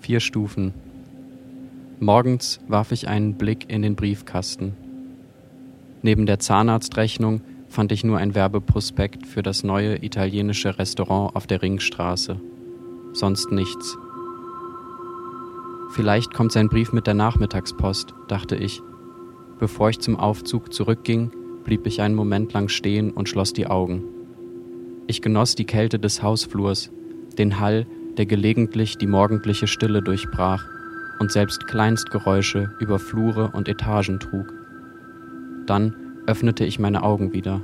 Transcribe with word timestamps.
Vier 0.00 0.20
Stufen. 0.20 0.72
Morgens 2.00 2.58
warf 2.68 2.90
ich 2.90 3.06
einen 3.06 3.34
Blick 3.34 3.68
in 3.68 3.82
den 3.82 3.96
Briefkasten. 3.96 4.74
Neben 6.00 6.24
der 6.24 6.38
Zahnarztrechnung 6.38 7.42
fand 7.68 7.92
ich 7.92 8.02
nur 8.02 8.16
ein 8.16 8.34
Werbeprospekt 8.34 9.26
für 9.26 9.42
das 9.42 9.62
neue 9.62 10.02
italienische 10.02 10.78
Restaurant 10.78 11.36
auf 11.36 11.46
der 11.46 11.60
Ringstraße. 11.60 12.40
Sonst 13.12 13.52
nichts. 13.52 13.98
Vielleicht 15.92 16.32
kommt 16.32 16.52
sein 16.52 16.70
Brief 16.70 16.92
mit 16.94 17.06
der 17.06 17.14
Nachmittagspost, 17.14 18.14
dachte 18.26 18.56
ich. 18.56 18.80
Bevor 19.58 19.90
ich 19.90 20.00
zum 20.00 20.16
Aufzug 20.16 20.72
zurückging, 20.72 21.30
blieb 21.64 21.86
ich 21.86 22.00
einen 22.00 22.14
Moment 22.14 22.54
lang 22.54 22.70
stehen 22.70 23.10
und 23.10 23.28
schloss 23.28 23.52
die 23.52 23.66
Augen. 23.66 24.02
Ich 25.06 25.20
genoss 25.20 25.56
die 25.56 25.66
Kälte 25.66 25.98
des 25.98 26.22
Hausflurs, 26.22 26.90
den 27.36 27.60
Hall, 27.60 27.86
der 28.16 28.26
gelegentlich 28.26 28.98
die 28.98 29.06
morgendliche 29.06 29.66
Stille 29.66 30.02
durchbrach 30.02 30.64
und 31.18 31.30
selbst 31.30 31.66
Kleinstgeräusche 31.66 32.70
über 32.80 32.98
Flure 32.98 33.50
und 33.52 33.68
Etagen 33.68 34.20
trug. 34.20 34.52
Dann 35.66 35.94
öffnete 36.26 36.64
ich 36.64 36.78
meine 36.78 37.02
Augen 37.02 37.32
wieder. 37.32 37.60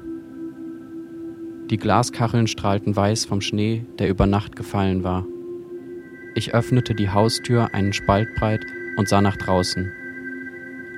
Die 1.70 1.78
Glaskacheln 1.78 2.46
strahlten 2.46 2.94
weiß 2.94 3.24
vom 3.24 3.40
Schnee, 3.40 3.84
der 3.98 4.08
über 4.08 4.26
Nacht 4.26 4.54
gefallen 4.54 5.02
war. 5.02 5.26
Ich 6.36 6.54
öffnete 6.54 6.94
die 6.94 7.10
Haustür 7.10 7.74
einen 7.74 7.92
Spalt 7.92 8.28
breit 8.36 8.64
und 8.96 9.08
sah 9.08 9.20
nach 9.20 9.36
draußen. 9.36 9.90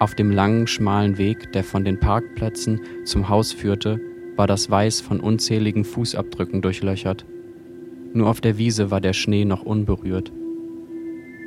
Auf 0.01 0.15
dem 0.15 0.31
langen, 0.31 0.67
schmalen 0.67 1.17
Weg, 1.17 1.53
der 1.53 1.65
von 1.65 1.85
den 1.85 1.99
Parkplätzen 1.99 2.81
zum 3.05 3.29
Haus 3.29 3.53
führte, 3.53 4.01
war 4.37 4.47
das 4.47 4.71
Weiß 4.71 5.01
von 5.01 5.21
unzähligen 5.21 5.85
Fußabdrücken 5.85 6.61
durchlöchert. 6.61 7.25
Nur 8.13 8.29
auf 8.29 8.41
der 8.41 8.59
Wiese 8.59 8.91
war 8.91 9.01
der 9.01 9.13
Schnee 9.13 9.45
noch 9.45 9.63
unberührt. 9.63 10.33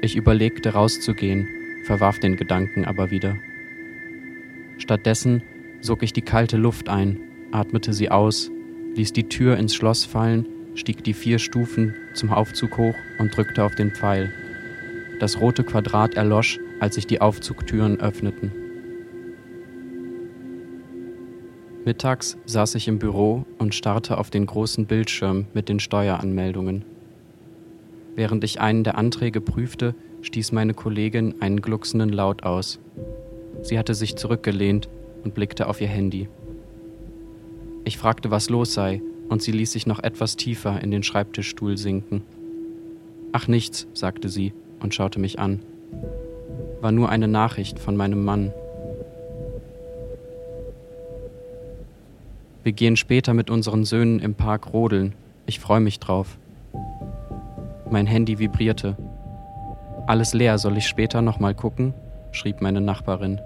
Ich 0.02 0.16
überlegte 0.16 0.74
rauszugehen, 0.74 1.48
verwarf 1.86 2.20
den 2.20 2.36
Gedanken 2.36 2.86
aber 2.86 3.12
wieder. 3.12 3.36
Stattdessen 4.78 5.44
sog 5.82 6.04
ich 6.04 6.14
die 6.14 6.22
kalte 6.22 6.58
Luft 6.58 6.90
ein, 6.90 7.20
atmete 7.52 7.94
sie 7.94 8.10
aus, 8.10 8.52
ließ 8.96 9.14
die 9.14 9.30
Tür 9.30 9.58
ins 9.58 9.76
Schloss 9.76 10.06
fallen, 10.06 10.46
stieg 10.76 11.04
die 11.04 11.14
vier 11.14 11.40
Stufen 11.40 11.94
zum 12.14 12.32
Aufzug 12.32 12.78
hoch 12.78 12.96
und 13.20 13.36
drückte 13.36 13.64
auf 13.64 13.76
den 13.76 13.92
Pfeil. 13.92 14.32
Das 15.20 15.40
rote 15.40 15.64
Quadrat 15.64 16.16
erlosch, 16.16 16.60
als 16.80 16.96
sich 16.96 17.06
die 17.06 17.22
Aufzugtüren 17.22 18.00
öffneten. 18.00 18.52
Mittags 21.84 22.38
saß 22.46 22.76
ich 22.76 22.88
im 22.88 23.00
Büro 23.00 23.46
und 23.58 23.74
starrte 23.74 24.20
auf 24.20 24.30
den 24.30 24.46
großen 24.46 24.86
Bildschirm 24.86 25.48
mit 25.54 25.68
den 25.68 25.80
Steueranmeldungen. 25.80 26.86
Während 28.16 28.44
ich 28.44 28.62
einen 28.62 28.84
der 28.84 28.98
Anträge 28.98 29.42
prüfte, 29.42 29.96
stieß 30.22 30.52
meine 30.52 30.76
Kollegin 30.76 31.36
einen 31.40 31.62
glucksenden 31.62 32.10
Laut 32.10 32.44
aus. 32.44 32.80
Sie 33.64 33.80
hatte 33.80 33.96
sich 33.96 34.16
zurückgelehnt 34.16 34.90
und 35.24 35.34
blickte 35.34 35.68
auf 35.68 35.82
ihr 35.82 35.88
Handy. 35.88 36.30
Ich 37.84 37.98
fragte, 37.98 38.30
was 38.30 38.50
los 38.50 38.74
sei, 38.74 39.02
und 39.30 39.42
sie 39.42 39.52
ließ 39.52 39.72
sich 39.72 39.88
noch 39.88 40.04
etwas 40.04 40.36
tiefer 40.36 40.82
in 40.84 40.92
den 40.92 41.04
Schreibtischstuhl 41.04 41.78
sinken. 41.78 42.22
Ach 43.32 43.48
nichts, 43.48 43.88
sagte 43.94 44.30
sie 44.30 44.54
und 44.82 44.94
schaute 44.94 45.20
mich 45.20 45.40
an. 45.40 45.62
War 46.82 46.92
nur 46.92 47.10
eine 47.10 47.28
Nachricht 47.28 47.80
von 47.80 47.96
meinem 47.96 48.24
Mann. 48.24 48.54
Wir 52.64 52.74
gehen 52.74 52.96
später 52.96 53.34
mit 53.34 53.50
unseren 53.50 53.86
Söhnen 53.86 54.20
im 54.20 54.36
Park 54.36 54.72
rodeln. 54.72 55.14
Ich 55.48 55.60
freue 55.60 55.80
mich 55.80 56.00
drauf. 56.00 56.38
Mein 57.90 58.06
Handy 58.06 58.38
vibrierte. 58.38 58.96
Alles 60.06 60.34
leer, 60.34 60.58
soll 60.60 60.78
ich 60.78 60.86
später 60.86 61.22
nochmal 61.22 61.56
gucken? 61.56 61.94
schrieb 62.32 62.62
meine 62.62 62.80
Nachbarin. 62.80 63.42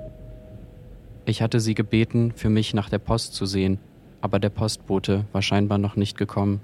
Ich 1.26 1.42
hatte 1.42 1.60
sie 1.60 1.74
gebeten, 1.74 2.34
für 2.36 2.50
mich 2.50 2.74
nach 2.74 2.90
der 2.90 3.00
Post 3.00 3.34
zu 3.34 3.46
sehen, 3.46 3.80
aber 4.22 4.38
der 4.38 4.50
Postbote 4.50 5.26
war 5.32 5.42
scheinbar 5.42 5.78
noch 5.78 5.96
nicht 5.96 6.18
gekommen. 6.18 6.62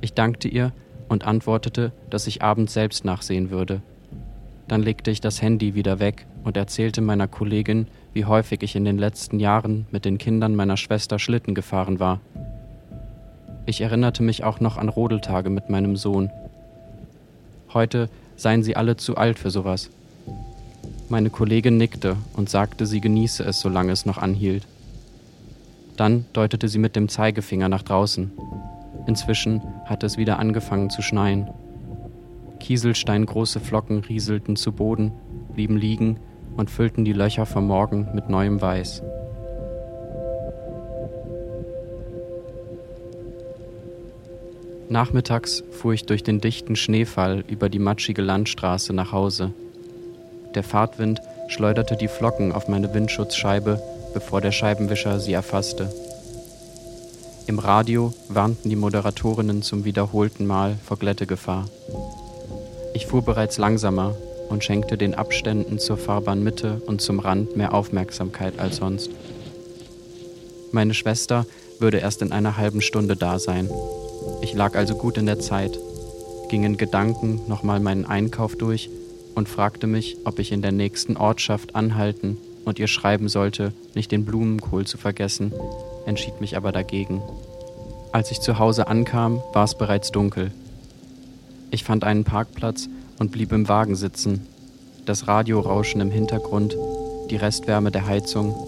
Ich 0.00 0.12
dankte 0.12 0.48
ihr 0.48 0.72
und 1.08 1.26
antwortete, 1.26 1.92
dass 2.10 2.26
ich 2.26 2.42
abends 2.42 2.74
selbst 2.74 3.04
nachsehen 3.04 3.50
würde. 3.50 3.80
Dann 4.68 4.82
legte 4.82 5.10
ich 5.10 5.20
das 5.20 5.42
Handy 5.42 5.74
wieder 5.74 5.98
weg 5.98 6.26
und 6.44 6.56
erzählte 6.56 7.00
meiner 7.00 7.28
Kollegin, 7.28 7.86
wie 8.12 8.24
häufig 8.24 8.62
ich 8.62 8.76
in 8.76 8.84
den 8.84 8.98
letzten 8.98 9.38
Jahren 9.38 9.86
mit 9.90 10.04
den 10.04 10.18
Kindern 10.18 10.56
meiner 10.56 10.76
Schwester 10.76 11.18
Schlitten 11.18 11.54
gefahren 11.54 12.00
war. 12.00 12.20
Ich 13.66 13.80
erinnerte 13.80 14.22
mich 14.22 14.44
auch 14.44 14.60
noch 14.60 14.76
an 14.76 14.88
Rodeltage 14.88 15.50
mit 15.50 15.70
meinem 15.70 15.96
Sohn. 15.96 16.30
Heute 17.74 18.08
seien 18.36 18.62
sie 18.62 18.76
alle 18.76 18.96
zu 18.96 19.16
alt 19.16 19.38
für 19.38 19.50
sowas, 19.50 19.90
meine 21.08 21.30
Kollegin 21.30 21.76
nickte 21.76 22.16
und 22.34 22.50
sagte, 22.50 22.84
sie 22.84 23.00
genieße 23.00 23.44
es, 23.44 23.60
solange 23.60 23.92
es 23.92 24.06
noch 24.06 24.18
anhielt. 24.18 24.66
Dann 25.96 26.26
deutete 26.32 26.68
sie 26.68 26.80
mit 26.80 26.96
dem 26.96 27.08
Zeigefinger 27.08 27.68
nach 27.68 27.82
draußen. 27.82 28.32
Inzwischen 29.06 29.62
hatte 29.84 30.04
es 30.04 30.18
wieder 30.18 30.40
angefangen 30.40 30.90
zu 30.90 31.02
schneien. 31.02 31.48
Kieselsteingroße 32.66 33.60
Flocken 33.60 34.00
rieselten 34.00 34.56
zu 34.56 34.72
Boden, 34.72 35.12
blieben 35.54 35.76
liegen 35.76 36.18
und 36.56 36.68
füllten 36.68 37.04
die 37.04 37.12
Löcher 37.12 37.46
vom 37.46 37.68
Morgen 37.68 38.08
mit 38.12 38.28
neuem 38.28 38.60
Weiß. 38.60 39.04
Nachmittags 44.88 45.62
fuhr 45.70 45.92
ich 45.92 46.06
durch 46.06 46.24
den 46.24 46.40
dichten 46.40 46.74
Schneefall 46.74 47.44
über 47.46 47.68
die 47.68 47.78
matschige 47.78 48.22
Landstraße 48.22 48.92
nach 48.92 49.12
Hause. 49.12 49.52
Der 50.56 50.64
Fahrtwind 50.64 51.20
schleuderte 51.46 51.94
die 51.94 52.08
Flocken 52.08 52.50
auf 52.50 52.66
meine 52.66 52.92
Windschutzscheibe, 52.92 53.80
bevor 54.12 54.40
der 54.40 54.50
Scheibenwischer 54.50 55.20
sie 55.20 55.34
erfasste. 55.34 55.88
Im 57.46 57.60
Radio 57.60 58.12
warnten 58.28 58.70
die 58.70 58.74
Moderatorinnen 58.74 59.62
zum 59.62 59.84
wiederholten 59.84 60.48
Mal 60.48 60.74
vor 60.84 60.96
Glättegefahr. 60.96 61.66
Ich 62.96 63.04
fuhr 63.04 63.20
bereits 63.20 63.58
langsamer 63.58 64.16
und 64.48 64.64
schenkte 64.64 64.96
den 64.96 65.14
Abständen 65.14 65.78
zur 65.78 65.98
Fahrbahnmitte 65.98 66.80
und 66.86 67.02
zum 67.02 67.18
Rand 67.18 67.54
mehr 67.54 67.74
Aufmerksamkeit 67.74 68.58
als 68.58 68.76
sonst. 68.76 69.10
Meine 70.72 70.94
Schwester 70.94 71.44
würde 71.78 71.98
erst 71.98 72.22
in 72.22 72.32
einer 72.32 72.56
halben 72.56 72.80
Stunde 72.80 73.14
da 73.14 73.38
sein. 73.38 73.68
Ich 74.40 74.54
lag 74.54 74.74
also 74.76 74.96
gut 74.96 75.18
in 75.18 75.26
der 75.26 75.38
Zeit, 75.38 75.78
ging 76.48 76.64
in 76.64 76.78
Gedanken 76.78 77.42
nochmal 77.48 77.80
meinen 77.80 78.06
Einkauf 78.06 78.56
durch 78.56 78.88
und 79.34 79.46
fragte 79.46 79.86
mich, 79.86 80.16
ob 80.24 80.38
ich 80.38 80.50
in 80.50 80.62
der 80.62 80.72
nächsten 80.72 81.18
Ortschaft 81.18 81.74
anhalten 81.74 82.38
und 82.64 82.78
ihr 82.78 82.88
schreiben 82.88 83.28
sollte, 83.28 83.74
nicht 83.94 84.10
den 84.10 84.24
Blumenkohl 84.24 84.86
zu 84.86 84.96
vergessen, 84.96 85.52
entschied 86.06 86.40
mich 86.40 86.56
aber 86.56 86.72
dagegen. 86.72 87.20
Als 88.12 88.30
ich 88.30 88.40
zu 88.40 88.58
Hause 88.58 88.86
ankam, 88.86 89.42
war 89.52 89.64
es 89.64 89.74
bereits 89.74 90.12
dunkel. 90.12 90.50
Ich 91.76 91.84
fand 91.84 92.04
einen 92.04 92.24
Parkplatz 92.24 92.88
und 93.18 93.32
blieb 93.32 93.52
im 93.52 93.68
Wagen 93.68 93.96
sitzen. 93.96 94.46
Das 95.04 95.28
Radiorauschen 95.28 96.00
im 96.00 96.10
Hintergrund, 96.10 96.74
die 97.28 97.36
Restwärme 97.36 97.90
der 97.90 98.06
Heizung, 98.06 98.66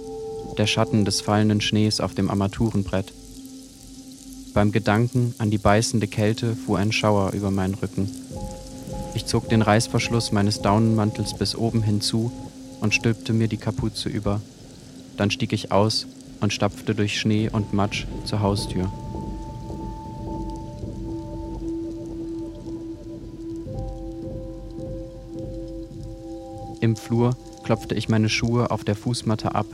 der 0.59 0.67
Schatten 0.67 1.07
des 1.07 1.23
fallenden 1.23 1.63
Schnees 1.63 2.03
auf 2.03 2.15
dem 2.15 2.29
Armaturenbrett. 2.29 3.15
Beim 4.53 4.73
Gedanken 4.73 5.35
an 5.39 5.51
die 5.51 5.57
beißende 5.57 6.07
Kälte 6.07 6.55
fuhr 6.55 6.77
ein 6.77 6.93
Schauer 6.93 7.33
über 7.33 7.51
meinen 7.51 7.73
Rücken. 7.73 8.11
Ich 9.15 9.25
zog 9.25 9.49
den 9.49 9.63
Reißverschluss 9.63 10.31
meines 10.31 10.61
Daunenmantels 10.61 11.33
bis 11.33 11.57
oben 11.57 11.83
hinzu 11.83 12.31
und 12.83 12.93
stülpte 12.93 13.33
mir 13.33 13.49
die 13.49 13.57
Kapuze 13.57 14.11
über. 14.11 14.43
Dann 15.16 15.31
stieg 15.31 15.54
ich 15.54 15.72
aus 15.72 16.07
und 16.43 16.53
stapfte 16.53 16.95
durch 16.95 17.19
Schnee 17.19 17.49
und 17.51 17.72
Matsch 17.72 18.04
zur 18.27 18.41
Haustür. 18.41 18.93
Im 26.89 26.97
Flur 26.97 27.37
klopfte 27.65 27.95
ich 27.95 28.09
meine 28.09 28.31
Schuhe 28.31 28.71
auf 28.71 28.83
der 28.83 28.95
Fußmatte 28.95 29.55
ab, 29.55 29.67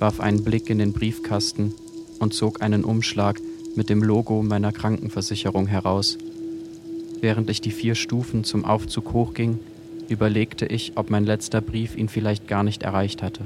warf 0.00 0.18
einen 0.18 0.42
Blick 0.42 0.68
in 0.68 0.78
den 0.78 0.92
Briefkasten 0.92 1.72
und 2.18 2.34
zog 2.34 2.60
einen 2.60 2.82
Umschlag 2.82 3.40
mit 3.76 3.88
dem 3.88 4.02
Logo 4.02 4.42
meiner 4.42 4.72
Krankenversicherung 4.72 5.68
heraus. 5.68 6.18
Während 7.20 7.50
ich 7.50 7.60
die 7.60 7.70
vier 7.70 7.94
Stufen 7.94 8.42
zum 8.42 8.64
Aufzug 8.64 9.12
hochging, 9.12 9.60
überlegte 10.08 10.66
ich, 10.66 10.94
ob 10.96 11.08
mein 11.08 11.24
letzter 11.24 11.60
Brief 11.60 11.96
ihn 11.96 12.08
vielleicht 12.08 12.48
gar 12.48 12.64
nicht 12.64 12.82
erreicht 12.82 13.22
hatte. 13.22 13.42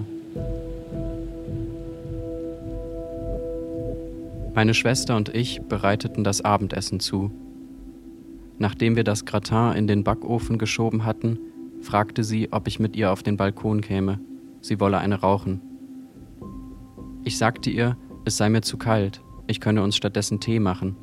Meine 4.55 4.73
Schwester 4.73 5.15
und 5.15 5.29
ich 5.35 5.61
bereiteten 5.69 6.25
das 6.25 6.41
Abendessen 6.41 7.01
zu. 7.01 7.31
Nachdem 8.59 8.97
wir 8.97 9.05
das 9.05 9.27
Gratin 9.27 9.77
in 9.77 9.87
den 9.87 10.05
Backofen 10.05 10.57
geschoben 10.57 11.05
hatten, 11.05 11.39
fragte 11.81 12.25
sie, 12.25 12.53
ob 12.53 12.67
ich 12.67 12.81
mit 12.81 12.97
ihr 12.97 13.13
auf 13.13 13.23
den 13.23 13.37
Balkon 13.37 13.81
käme. 13.81 14.21
Sie 14.61 14.81
wolle 14.81 14.99
eine 14.99 15.21
rauchen. 15.21 15.61
Ich 17.25 17.39
sagte 17.39 17.71
ihr, 17.71 17.97
es 18.25 18.37
sei 18.37 18.49
mir 18.49 18.63
zu 18.63 18.77
kalt, 18.77 19.23
ich 19.47 19.61
könne 19.61 19.83
uns 19.83 19.97
stattdessen 19.97 20.41
Tee 20.41 20.61
machen. 20.61 20.97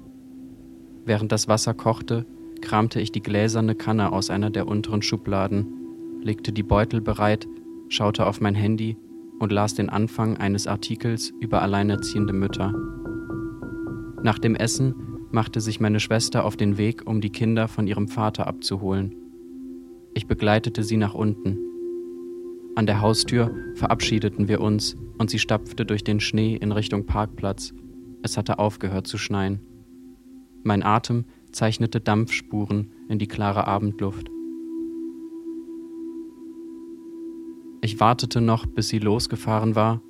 Während 1.06 1.32
das 1.32 1.48
Wasser 1.48 1.74
kochte, 1.74 2.26
kramte 2.62 3.00
ich 3.00 3.12
die 3.12 3.22
gläserne 3.22 3.76
Kanne 3.76 4.12
aus 4.12 4.30
einer 4.30 4.50
der 4.50 4.68
unteren 4.68 5.02
Schubladen, 5.02 5.68
legte 6.22 6.52
die 6.52 6.64
Beutel 6.64 7.02
bereit, 7.02 7.48
schaute 7.90 8.26
auf 8.26 8.42
mein 8.42 8.56
Handy 8.56 8.98
und 9.40 9.52
las 9.52 9.76
den 9.76 9.90
Anfang 9.90 10.38
eines 10.38 10.68
Artikels 10.68 11.32
über 11.40 11.62
alleinerziehende 11.62 12.34
Mütter. 12.34 12.74
Nach 14.24 14.40
dem 14.40 14.56
Essen 14.56 14.96
machte 15.32 15.62
sich 15.62 15.80
meine 15.80 16.00
Schwester 16.00 16.44
auf 16.44 16.58
den 16.58 16.78
Weg, 16.78 17.06
um 17.06 17.22
die 17.22 17.30
Kinder 17.30 17.68
von 17.68 17.88
ihrem 17.88 18.08
Vater 18.08 18.48
abzuholen. 18.48 19.16
Ich 20.18 20.26
begleitete 20.26 20.82
sie 20.82 20.98
nach 20.98 21.14
unten. 21.14 21.60
An 22.74 22.88
der 22.88 23.02
Haustür 23.02 23.56
verabschiedeten 23.76 24.48
wir 24.48 24.62
uns 24.62 24.96
und 25.20 25.30
sie 25.30 25.38
stapfte 25.38 25.86
durch 25.86 26.04
den 26.04 26.20
Schnee 26.20 26.56
in 26.56 26.72
Richtung 26.72 27.06
Parkplatz. 27.06 27.72
Es 28.24 28.36
hatte 28.36 28.58
aufgehört 28.58 29.06
zu 29.06 29.20
schneien. 29.20 29.60
Mein 30.64 30.82
Atem 30.82 31.26
zeichnete 31.52 32.02
Dampfspuren 32.02 32.90
in 33.08 33.20
die 33.20 33.28
klare 33.28 33.68
Abendluft. 33.68 34.28
Ich 37.82 38.00
wartete 38.00 38.42
noch, 38.42 38.66
bis 38.66 38.88
sie 38.88 38.98
losgefahren 38.98 39.76
war, 39.76 40.02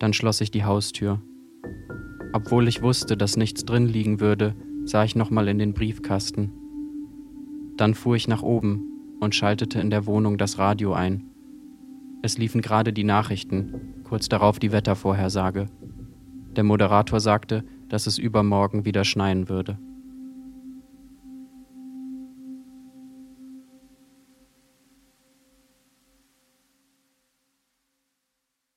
dann 0.00 0.12
schloss 0.12 0.40
ich 0.40 0.50
die 0.50 0.64
Haustür. 0.64 1.22
Obwohl 2.32 2.66
ich 2.66 2.82
wusste, 2.82 3.16
dass 3.16 3.36
nichts 3.36 3.64
drin 3.64 3.86
liegen 3.86 4.18
würde, 4.18 4.56
sah 4.86 5.04
ich 5.04 5.14
nochmal 5.14 5.46
in 5.46 5.60
den 5.60 5.72
Briefkasten. 5.72 6.50
Dann 7.76 7.94
fuhr 7.94 8.16
ich 8.16 8.26
nach 8.26 8.42
oben 8.42 8.88
und 9.22 9.36
schaltete 9.36 9.78
in 9.78 9.90
der 9.90 10.06
Wohnung 10.06 10.36
das 10.36 10.58
Radio 10.58 10.94
ein. 10.94 11.22
Es 12.22 12.38
liefen 12.38 12.60
gerade 12.60 12.92
die 12.92 13.04
Nachrichten, 13.04 14.02
kurz 14.02 14.28
darauf 14.28 14.58
die 14.58 14.72
Wettervorhersage. 14.72 15.68
Der 16.56 16.64
Moderator 16.64 17.20
sagte, 17.20 17.62
dass 17.88 18.08
es 18.08 18.18
übermorgen 18.18 18.84
wieder 18.84 19.04
schneien 19.04 19.48
würde. 19.48 19.78